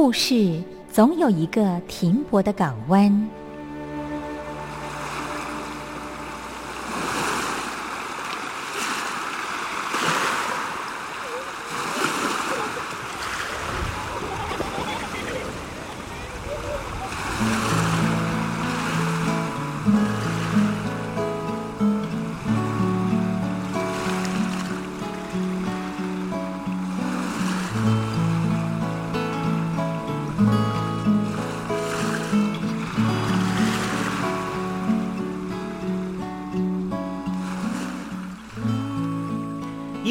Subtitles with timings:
[0.00, 3.28] 故事总有一个停泊的港湾。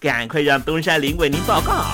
[0.00, 1.84] 赶快让东山林为您报告。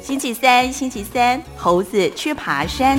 [0.00, 2.96] 星期三，星期三，猴子去爬山。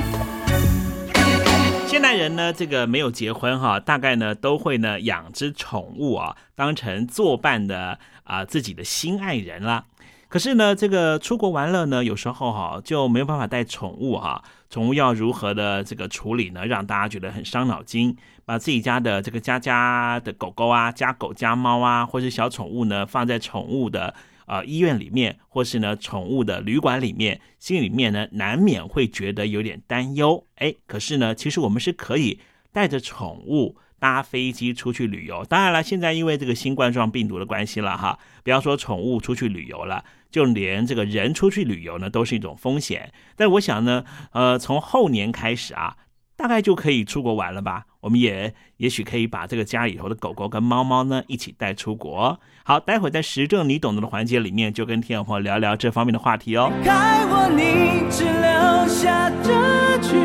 [1.88, 9.86] 现代人呢，这个没有结婚哈，大概呢都会呢养只宠物啊，当成作伴的啊自己的心爱人啦。
[10.32, 16.66] 可是呢，这个出国玩乐呢，有时候哈就没有办法带宠物哈，宠物要如何的这个处理呢？
[16.66, 18.16] 让大家觉得很伤脑筋。
[18.46, 30.48] 把自己家的这个家家的狗狗啊，家狗家猫啊，或是小宠物呢，放在宠物的呃医院里面，或是呢宠物的旅馆里面，心里面呢难免会觉得有点担忧。
[30.56, 32.40] 哎，可是呢，其实我们是可以
[32.72, 33.76] 带着宠物。
[34.02, 43.14] 搭飞机出去旅游，当然了，现在因为这个新冠状病毒的关系了哈，不要说宠物出去旅游了，就连这个人出去旅游呢，都是一种风险。
[43.36, 45.98] 但我想呢，呃，从后年开始啊，
[46.36, 47.86] 大概就可以出国玩了吧？
[48.00, 52.40] 我们也也许可以把这个家里头的狗狗跟猫猫呢一起带出国。
[52.64, 56.72] 好，待会在时政你懂得的环节里面，就跟天友朋友聊聊这方面的话题哦。
[56.84, 60.18] 该我你只留下这句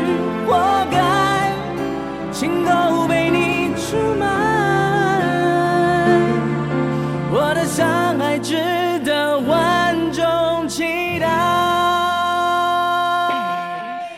[0.47, 1.53] 活该，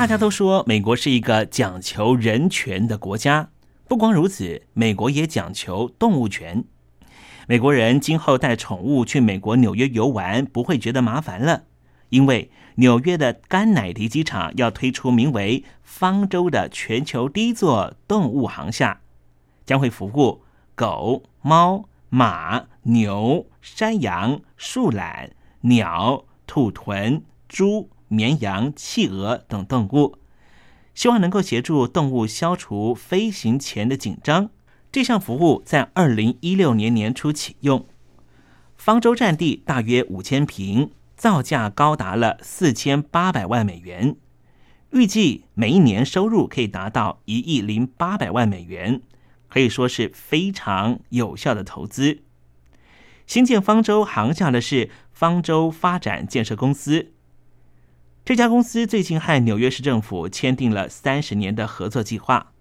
[0.00, 3.50] 大家都说美国是一个讲求人权的国家，
[3.86, 6.64] 不光如此，美国也讲求动物权。
[7.46, 11.64] 美国人今后带宠物去美国纽约游玩，不会觉得麻烦了，
[12.08, 19.02] 因为纽约的甘乃迪机场要推出名为“方舟”的全球第一座动物航厦，
[19.66, 20.40] 将会服务
[20.74, 27.90] 狗、猫、马、牛、山羊、树懒、鸟、兔豚、猪。
[28.10, 30.18] 绵羊、企鹅等动物，
[30.94, 34.50] 希望能够协助动物消除飞行前的紧张。
[34.90, 37.86] 这项服务在二零一六年年初启用。
[38.76, 44.16] 方舟占地大约五千平，造价高达了四千八百万美元，
[44.90, 49.00] 预计每一年收入可以达到一亿零八百万美元，
[49.48, 52.18] 可以说是非常有效的投资。
[53.28, 57.12] 新建方舟航厦的是方舟发展建设公司。
[58.22, 62.52] 这家公司最近和纽约市政府签订了三十年的合作计划。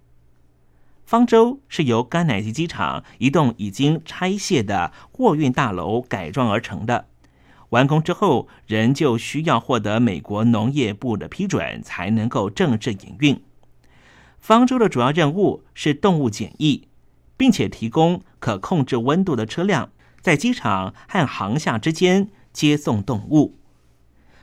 [1.06, 7.08] 方舟是由甘乃迪机场一栋已经拆卸的货运大楼改装而成的，
[7.70, 13.44] 完工之后仍旧需要获得美国农业部的批准才能够正式营运。
[14.40, 16.88] 方舟的主要任务是动物检疫，
[17.36, 23.59] 并且提供可控制温度的车辆在机场和航厦之间接送动物。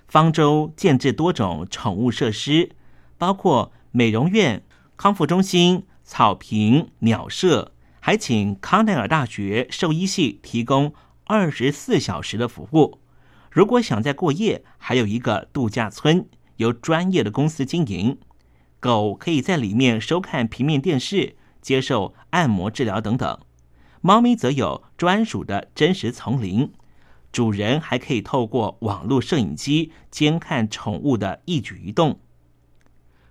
[0.08, 2.70] 方舟建置多种宠物设施，
[3.18, 4.62] 包括美容院、
[4.96, 10.94] 康复中心、草坪、鸟舍，还请康奈尔大学兽医系提供
[11.24, 13.00] 二十四小时的服务。
[13.50, 18.18] 如果想在过夜，还有一个度假村，由专业的公司经营。
[18.78, 23.38] 狗可以在里面收看平面电视、接受按摩治疗等等。
[24.02, 26.70] 猫咪则有专属的真实丛林。
[27.36, 32.18] 主人还可以透过网络摄影机监看宠物的一举一动。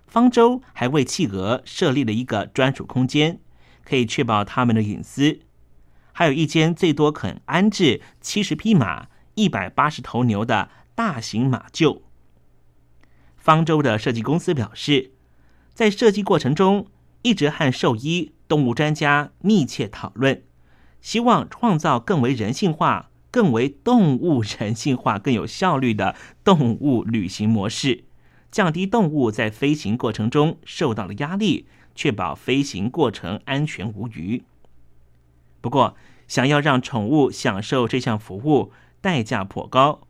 [0.06, 3.40] 方舟还为企鹅设立了一个专属空间，
[3.84, 5.40] 可以确保它们的隐私。
[6.12, 12.02] 还有一间最多肯安置七十匹马、一百八十头牛的大型马厩。
[13.36, 15.10] 方舟的设计公司表示，
[15.74, 16.86] 在设计过程中
[17.22, 20.44] 一直和兽医、动物专家密切讨论，
[21.00, 23.10] 希望创造更为人性化。
[23.36, 28.04] 更为动物人性化、更有效率的动物旅行模式，
[28.50, 34.42] 降低动物在飞行过程中受到的压力，确保飞行过程安全无虞。
[35.60, 35.94] 不过，
[36.26, 40.08] 想要让宠物享受这项服务，代价颇高。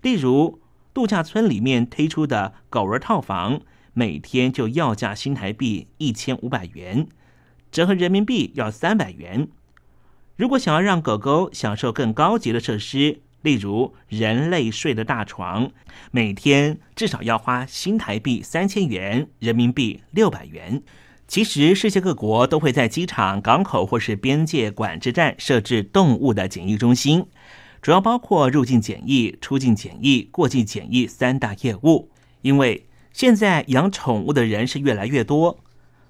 [0.00, 0.58] 例如，
[0.94, 3.60] 度假村里面推出的狗儿套房，
[3.92, 7.06] 每天就要价新台币一千五百元，
[7.70, 9.48] 折合人民币要三百元。
[10.36, 15.70] 如果想要让狗狗享受更高级的设施，例如人类睡的大床，
[16.10, 20.82] 每天至少要花新台币三千元，人民币六百元。
[21.26, 27.24] 其实，世界各国都会在机场、港口或是边界管制站设置动物的检疫中心，
[27.80, 32.10] 主要包括入境检疫、出境检疫、过境检疫三大业务。
[32.42, 35.58] 因为现在养宠物的人是越来越多，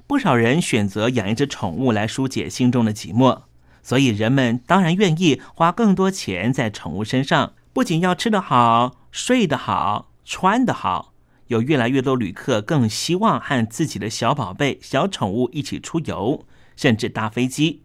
[0.09, 3.43] 不少人选择养一只宠物来疏解心中的寂寞。
[3.87, 7.53] 所以，人们当然愿意花更多钱在宠物身上。
[7.73, 11.13] 不仅要吃得好、睡得好、穿得好，
[11.47, 17.85] 有越来越多旅客更希望和自己的小宝贝、小宠物一起出游，甚至搭飞机。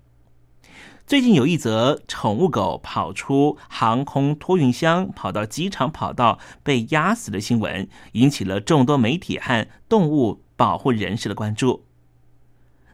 [1.05, 11.85] 最近有一则宠物狗跑出航空托运箱，跑到机场跑道被压死的新闻，引起了众多媒体和动物保护人士的关注。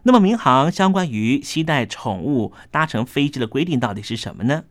[0.07, 4.63] 那么，民航相关于携带宠物搭乘飞机的规定到底是什么呢？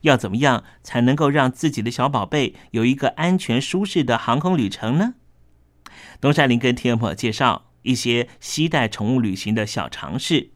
[0.00, 5.12] 要怎么样才能够让自己的小宝贝有一个安全舒适的航空旅程呢？
[6.22, 10.52] 东山林跟天婆介绍一些携带宠物旅行的小常识。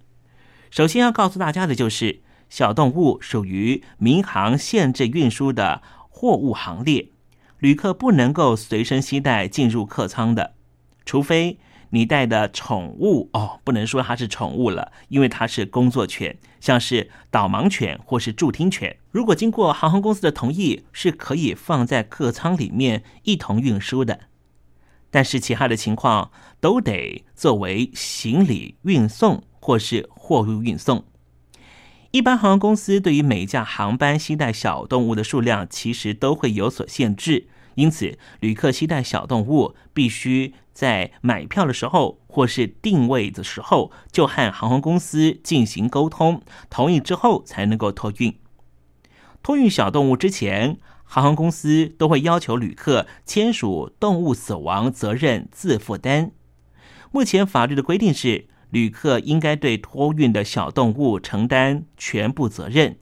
[0.71, 7.11] 首先要告诉大家的就是，小动物属于民航限制运输的货物行列，
[7.59, 10.55] 旅客不能够随身携带进入客舱的，
[11.05, 11.59] 除非。
[11.95, 18.97] 你带的宠物哦，不能说它是宠物了，因为它是工作犬，像是导盲犬或是助听犬。
[19.11, 24.21] 如果经过航空公司的同意，是可以放在客舱里面一同运输的。
[25.11, 26.31] 但是其他的情况
[26.61, 31.05] 都得作为行李运送或是货物运送。
[32.13, 37.49] 一般航空公司对于每架航班携带小动物的数量，其实都会有所限制。
[37.75, 48.37] 因此，旅客携带小动物必须在买票的时候或是定位的时候就和航空公司进行沟通，同意之后才能够托运。
[49.43, 56.31] 托运小动物之前，航空公司都会要求旅客签署动物死亡责任自负单。
[57.11, 62.97] 目前法律的规定是，旅客应该对托运的小动物承担全部责任。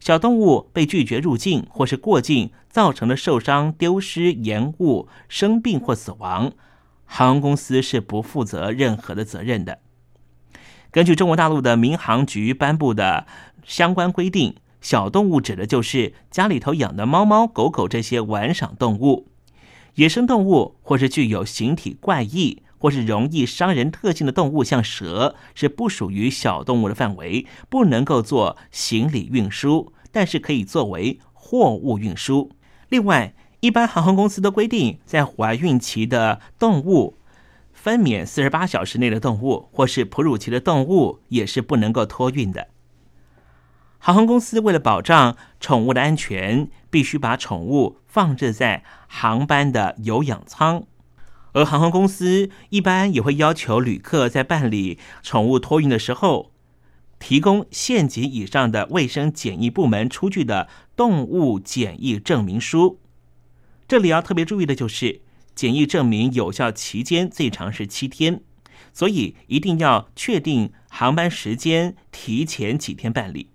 [0.00, 6.52] 小动物被拒绝入境或是过境造成的受伤、丢失、延误、生病或死亡，
[7.04, 9.78] 航空公司是不负责任何的责任的。
[10.90, 13.26] 根据中国大陆的民航局颁布的
[13.64, 19.28] 相关规定，小动物指的就是家里头养的猫猫狗狗这些玩赏动物。
[19.96, 32.50] 野生动物或是具有形体怪异或是容易伤人特性的动物，像蛇，是不属于小动物的范围，不能够做行李运输，但是可以作为货物运输。
[32.88, 37.18] 另外，一般航空公司都规定，在怀孕期的动物、
[37.74, 42.68] 分娩四十八小时内的动物或是哺乳期的动物，也是不能够托运的。
[43.98, 50.84] 航空公司为了保障宠物的安全，必须把宠物放置在航班的有氧舱。
[51.52, 56.52] 而航空公司一般也会要求旅客在办理宠物托运的时候，
[57.18, 63.00] 提供县级以上的卫生检疫部门出具的动物检疫证明书。
[63.88, 65.20] 这里要特别注意的就是，
[65.54, 68.42] 检疫证明有效期间最长是七天，
[68.92, 73.48] 所以一定要确定航班时间，提前几天办理。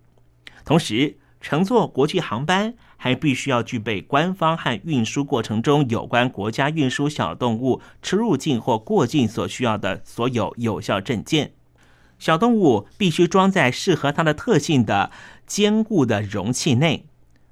[0.65, 11.53] 同时，乘坐国际航班还必须要具备官方和运输过程中有关国家运输小动物出入境或过境所需要的所有有效证件。
[12.17, 15.11] 小动物必须装在适合它的特性的
[15.45, 17.05] 坚固的容器内，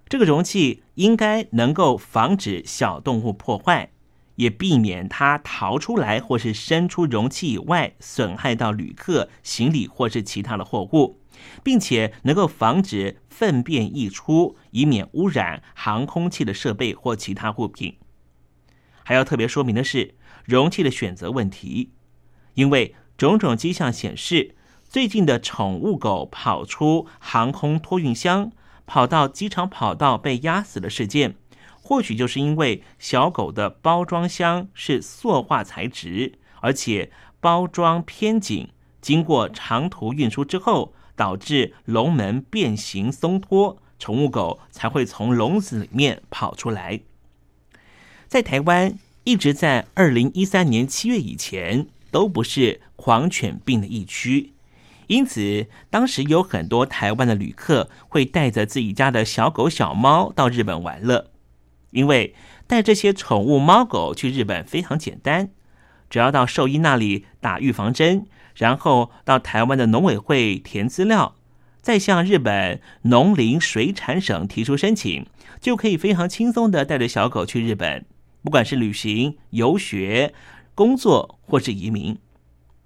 [0.07, 3.89] 这个容器应该能够防止小动物破坏，
[4.35, 11.19] 也避免它逃出来或是伸出容器以外，损害到旅客、行李或是其他的货物。
[11.63, 17.97] 并且能够防止粪便溢出，以免污染航空器的设备或其他物品。
[19.03, 21.91] 还要特别说明的是，容器的选择问题，
[22.53, 24.55] 因为种种迹象显示，
[24.87, 28.51] 最近的宠物狗跑出航空托运箱，
[28.85, 31.35] 跑到机场跑道被压死的事件，
[31.81, 37.11] 或许就是因为小狗的包装箱是塑化材质，而且
[37.41, 38.69] 包装偏紧，
[39.01, 40.93] 经过长途运输之后。
[41.15, 47.01] 导致笼门变形松脱，宠物狗才会从笼子里面跑出来。
[48.27, 54.53] 在台湾，一直在二零一三年七月以前都不是狂犬病的疫区，
[55.07, 61.29] 因此当时有很多台湾的旅客会带着自己家的小狗小猫到日本玩乐，
[61.91, 62.33] 因为
[62.65, 65.51] 带这些宠物猫狗去日本非常简单，
[66.09, 68.25] 只要到兽医那里打预防针。
[68.55, 71.35] 然后到台湾的农委会填资料，
[71.81, 75.25] 再向日本农林水产省提出申请，
[75.59, 78.05] 就可以非常轻松的带着小狗去日本，
[78.43, 80.33] 不管是旅行、游学、
[80.75, 82.17] 工作或是移民。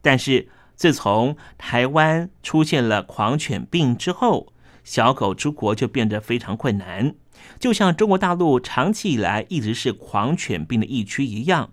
[0.01, 4.53] 但是自从台湾出现了狂犬病之后，
[4.83, 7.13] 小狗出国就变得非常困难，
[7.59, 11.71] 就像中国大陆长期以来一直是狂犬病的疫区一样，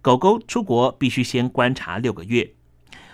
[0.00, 2.55] 狗狗出国必须先观察六个月。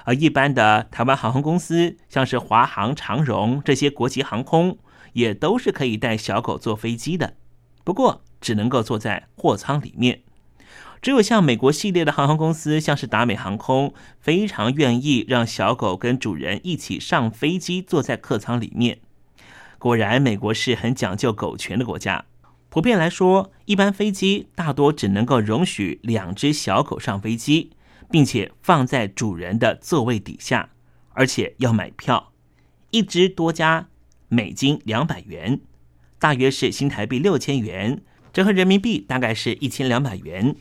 [0.05, 4.79] 而一般的台湾航空公司，像是华航、长荣这些国际航空，
[5.13, 7.35] 也都是可以带小狗坐飞机的，
[7.85, 10.21] 不过只能够坐在货舱里面。
[11.01, 18.99] 只有像美国系列的航空公司，像是达美航空，非常愿意让小狗跟主人一起上飞机，坐在客舱里面。
[19.79, 22.25] 果然，美国是很讲究狗权的国家。
[22.69, 27.73] 普遍来说，一般飞机大多只能够容许两只小狗上飞机。
[28.13, 30.69] 并且放在主人的座位底下，
[31.15, 32.31] 而且要买票，
[32.91, 33.89] 一只多加
[34.29, 35.61] 美金两百元，
[36.19, 40.55] 大约是新台币六千元，折合人民币大概是一千两百元。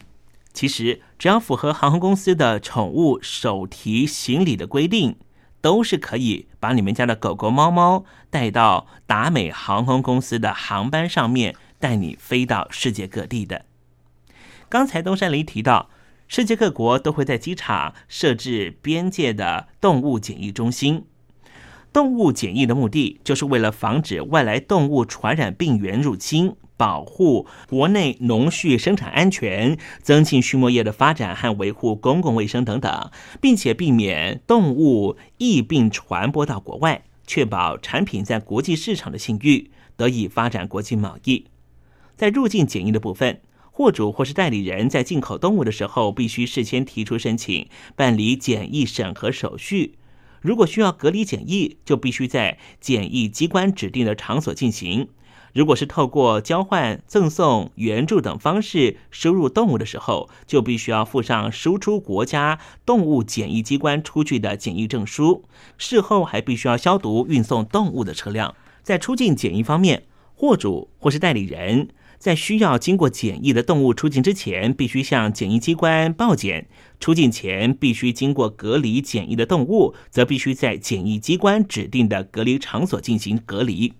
[0.53, 5.17] 其实只要符合航空公司的宠物手提行李的规定，
[5.59, 13.65] 都是可以把你们家的狗狗、猫猫带到达美航空公司的航班上面，带你飞到世界各地的。
[14.69, 15.89] 刚才东山林提到。
[16.32, 21.04] 世界各国都会在机场设置边界的动物检疫中心。
[21.91, 41.48] 动物检疫的目的，就是为了防止外来动物传染病源入侵，保护国内农畜生产安全，增进畜牧业的发展和维护公共卫生等等，并且避免动物疫病传播到国外，确保产品在国际市场的信誉，得以发展国际贸易。
[42.15, 43.41] 在入境检疫的部分。
[43.71, 49.95] 货主或是代理人在进口动物的时候，必须事先提出申请，办理检疫审核手续。
[50.41, 55.07] 如果需要隔离检疫，就必须在检疫机关指定的场所进行。
[55.53, 65.43] 如果是透过交换、赠送、援助等方式输入动物的时候，就必须要附上输出国家动物检疫机关出具的检疫证书。
[65.77, 68.55] 事后还必须要消毒运送动物的车辆。
[68.81, 70.03] 在出境检疫方面，
[70.34, 71.89] 货主或是代理人
[72.21, 76.65] 在需要经过检疫的动物出境之前，必须向检疫机关报检；
[76.99, 83.93] 出境前必须经过隔离检疫的动物，则必须在检疫机关指定的隔离场所进行隔离。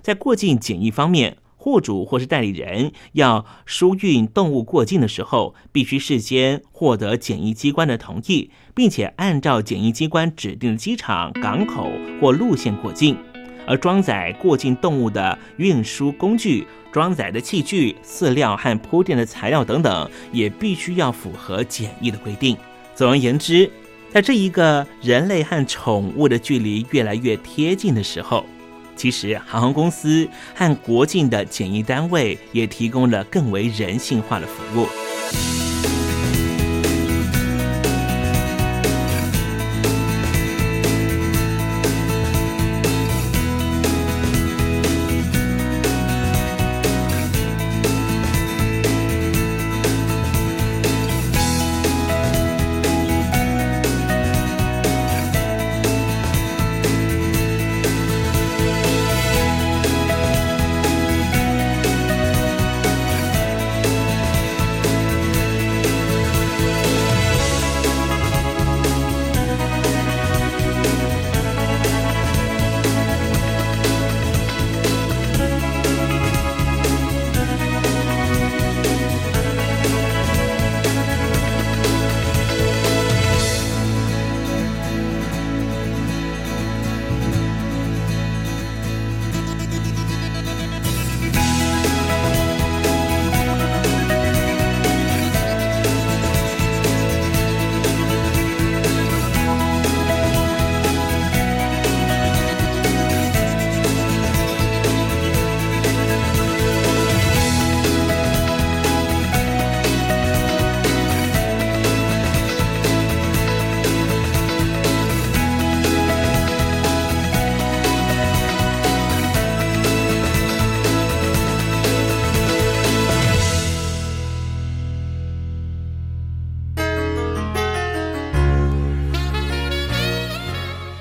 [0.00, 13.14] 在过境检疫方面，户主或是代理人要输运动物过境的时候，必须事先获得检疫机关的同意，并且按照检疫机关指定的机场、港口或路线过境。
[13.68, 22.56] 而装载过境动物的运输工具、装载的器具、饲料和铺垫的材料等等，也必须要符合检疫的规定。
[22.94, 23.70] 总而言之，
[24.10, 28.46] 在这一个人类和宠物的距离越来越贴近的时候。
[28.96, 35.67] 其实，航空公司和国境的检疫单位也提供了更为人性化的服务。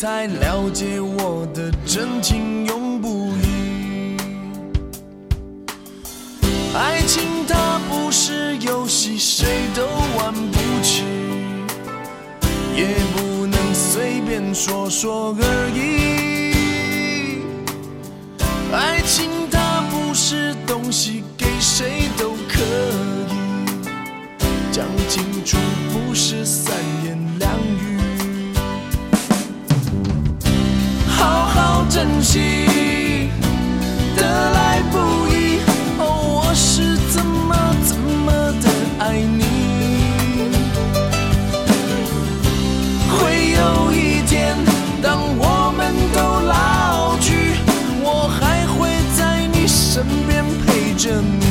[0.00, 4.16] 才了解我的真情永不渝。
[6.74, 9.84] 爱情它不是游戏，谁都
[10.16, 11.04] 玩不起，
[12.74, 17.42] 也不能随便说说而已。
[18.72, 22.62] 爱情它不是东西，给谁都可
[23.28, 23.34] 以。
[24.72, 25.58] 讲清楚，
[25.92, 26.46] 不是
[51.20, 51.49] the moon.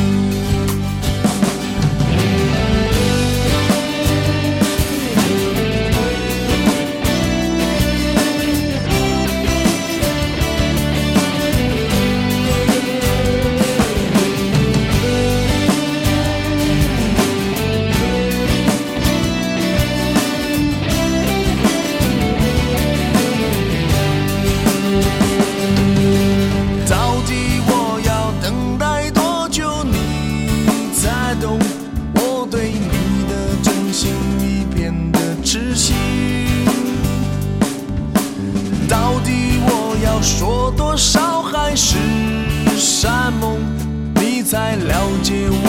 [44.49, 45.68] 才了解我。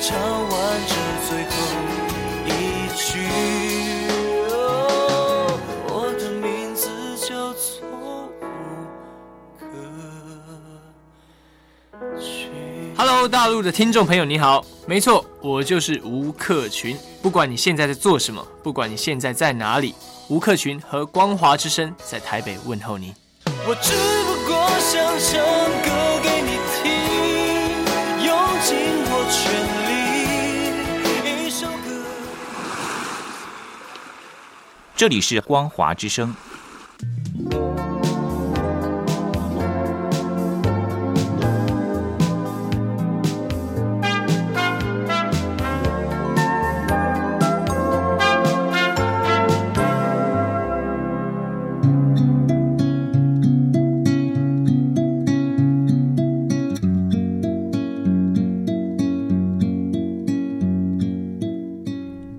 [0.00, 0.94] 唱完这
[1.28, 1.50] 最后
[2.46, 2.48] 一
[2.96, 3.28] 句。
[12.96, 14.64] Hello，大陆的听众朋友，你好。
[14.86, 16.96] 没错，我就是吴克群。
[17.22, 19.94] 不管你现在在做什么，不管你现在在哪里，
[20.28, 23.14] 吴克群和光华之声在台北问候你。
[23.66, 23.92] 我只
[24.24, 25.83] 不过想象。
[34.96, 36.32] 这里是光华之声。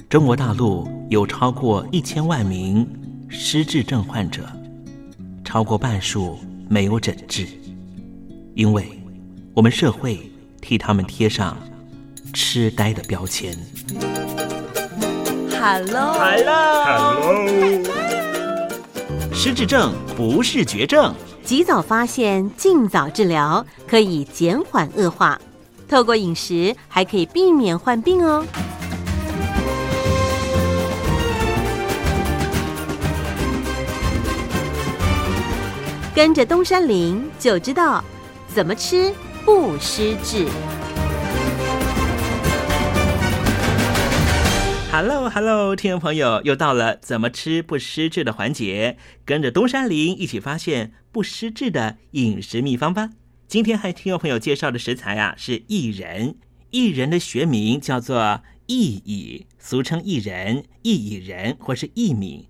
[0.10, 2.88] 中国大陆有超过一千万名
[3.30, 4.42] 失智症患者，
[5.44, 7.46] 超过半数没有诊治，
[8.56, 9.00] 因为
[9.54, 10.20] 我们社会
[10.60, 11.56] 替他们贴上
[12.34, 13.56] 痴呆的标签。
[15.52, 17.46] Hello，Hello，
[19.32, 21.14] 失智症不是绝症，
[21.44, 25.40] 及早发现，尽早治疗，可以减缓恶化。
[25.88, 28.44] 透过饮食，还可以避免患病哦。
[36.16, 38.02] 跟着东山林就知道
[38.48, 40.48] 怎么吃不失智。
[44.90, 53.10] Hello Hello，听众朋友，又到了怎么吃不失智的环节，跟着东山林一起发现不失智的饮食秘方吧。
[53.50, 56.38] 今天和听众朋友介绍的食材啊是薏仁，
[56.72, 62.48] 薏仁的学名叫做薏苡，俗称薏仁、薏苡仁或是薏米。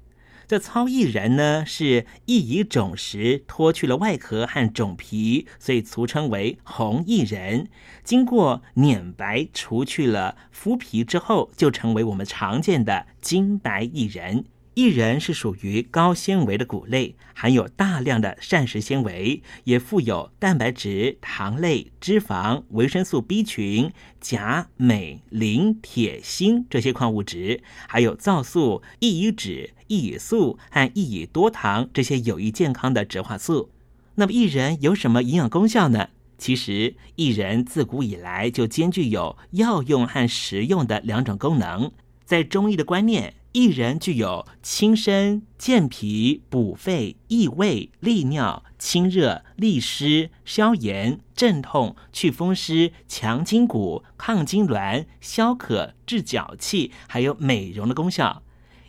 [0.48, 7.68] 这糙薏仁呢是薏苡种时脱去了外壳和种皮，所以俗称为红薏仁。
[8.04, 14.46] 经过碾白除去了麸皮之后，就成为我们常见的金白薏仁。
[14.76, 33.72] 薏仁是属于高纤维的谷类，含有大量的膳食纤维，也富有蛋白质、糖类、脂肪、维生素 B 群、钾、镁、磷、铁、锌这些矿物质，还有皂素、异乙酯、异乙素和异乙多糖这些有益健康的植化素。
[34.16, 36.10] 那么薏仁有什么营养功效呢？
[36.38, 41.90] 其实薏仁自古以来就兼具有药用和食用的两种功能。
[42.26, 58.44] 在中医的观念，薏仁具有清身、健脾、补肺、益胃、利尿、清热、利湿、消炎、镇痛、祛风湿、强筋骨、抗痉挛、消渴、治脚气，还有美容的功效。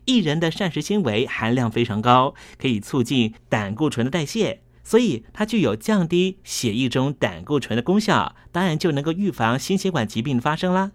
[0.06, 10.90] 薏仁的膳食纤维含量非常高，可以促进胆固醇的代谢，所以它具有降低血液中胆固醇的功效，当然就能够预防心血管疾病的发生啦。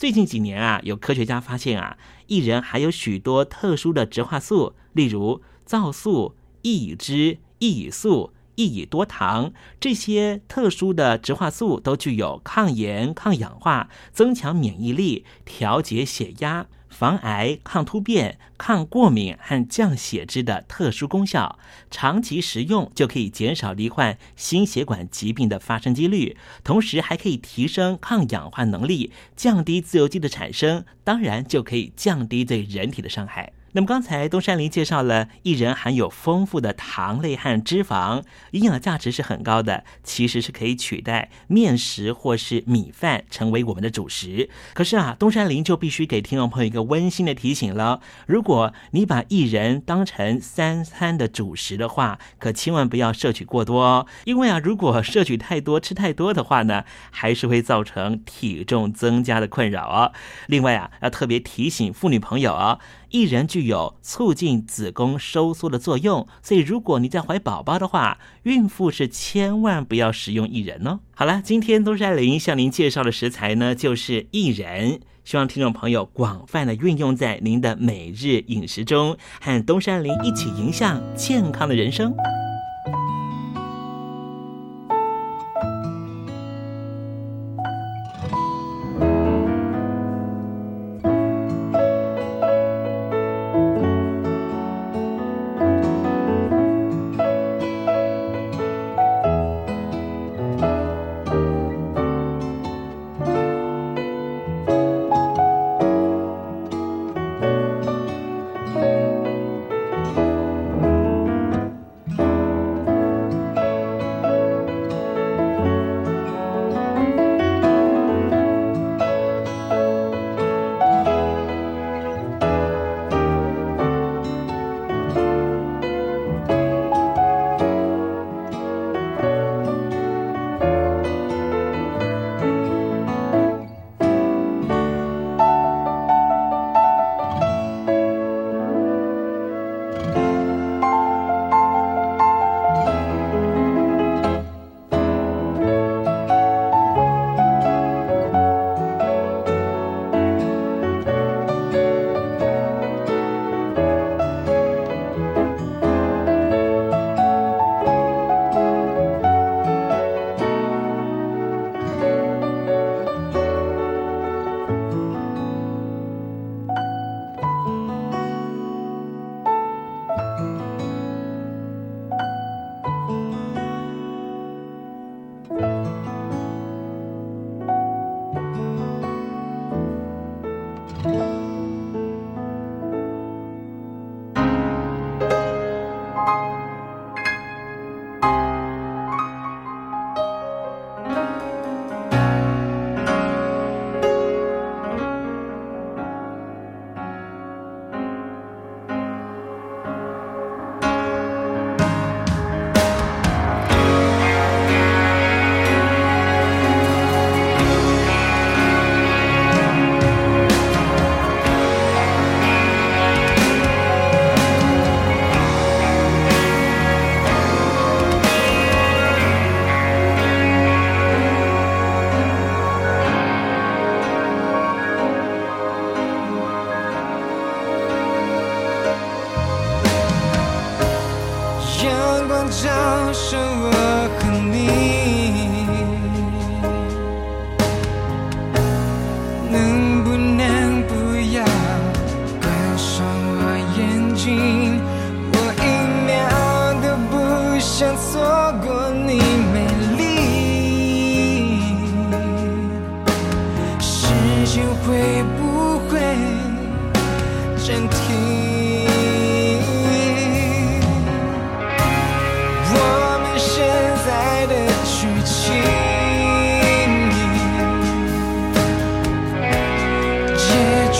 [0.00, 16.66] 最近几年啊，有科学家发现啊，薏仁还有许多特殊的植化素，例如皂素、薏苡酯、薏苡素、薏苡多糖这些特殊的植化素都具有抗炎、抗氧化、增强免疫力、调节血压。
[17.00, 21.58] 防癌、抗突变、抗过敏和降血脂的特殊功效，
[21.90, 33.54] 长期食用就可以减少罹患心血管疾病的发生几率，同时还可以提升抗氧化能力，降低自由基的产生，当然就可以降低对人体的伤害。
[33.72, 44.50] 那么刚才东山林介绍了薏仁含有丰富的糖类和脂肪，营养价值是很高的，其实是可以取代面食或是米饭成为我们的主食。
[44.74, 60.12] 可是啊，东山林就必须给听众朋友一个温馨的提醒了：如果你把薏仁当成三餐的主食的话，可千万不要摄取过多哦，因为啊，如果摄取太多、吃太多的话呢，还是会造成体重增加的困扰哦。
[60.48, 62.80] 另外啊，要特别提醒妇女朋友哦。
[63.10, 71.00] 薏仁具有促进子宫收缩的作用，所以如果你在怀宝宝的话，孕妇是千万不要食用薏仁哦。
[71.14, 82.14] 好了，今天东山林向您介绍的食材呢，就是薏仁，希望听众朋友广泛的运用在您的每日饮食中，和东山林一起迎向健康的人生。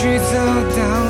[0.01, 1.10] 去走到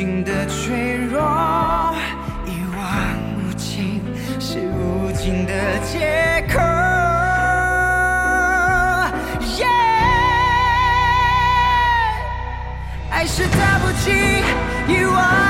[0.00, 1.20] 经的脆弱，
[2.46, 2.82] 一望
[3.36, 4.00] 无尽
[4.40, 5.52] 是无尽的
[5.84, 6.58] 借口。
[13.10, 14.10] 爱是打不起，
[14.88, 15.49] 遗忘。